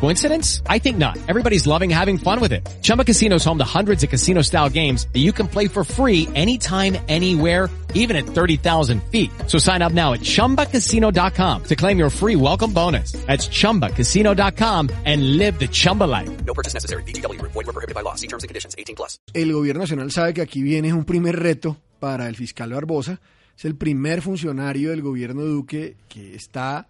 [0.00, 0.62] Coincidence?
[0.66, 1.18] I think not.
[1.26, 2.66] Everybody's loving having fun with it.
[2.82, 6.28] Chumba Casino is home to hundreds of casino-style games that you can play for free
[6.34, 9.30] anytime, anywhere, even at 30,000 feet.
[9.48, 13.12] So sign up now at ChumbaCasino.com to claim your free welcome bonus.
[13.26, 16.30] That's ChumbaCasino.com and live the Chumba life.
[16.44, 17.02] No purchase necessary.
[17.02, 17.40] VGW.
[17.42, 18.14] Void were prohibited by law.
[18.14, 18.76] See terms and conditions.
[18.78, 19.18] 18 plus.
[19.34, 23.20] El gobierno nacional sabe que aquí viene un primer reto para el fiscal Barbosa.
[23.56, 26.88] Es el primer funcionario del gobierno Duque que está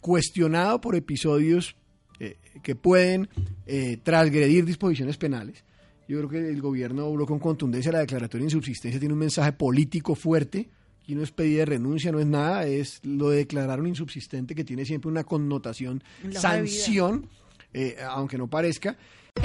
[0.00, 1.76] cuestionado por episodios
[2.18, 3.28] eh, que pueden
[3.66, 5.64] eh, transgredir disposiciones penales.
[6.08, 7.92] Yo creo que el gobierno habló con contundencia.
[7.92, 10.68] La declaratoria de insubsistencia tiene un mensaje político fuerte.
[11.02, 14.54] Aquí no es pedida de renuncia, no es nada, es lo de declarar un insubsistente
[14.54, 16.02] que tiene siempre una connotación
[16.32, 17.28] sanción,
[17.72, 18.96] eh, aunque no parezca.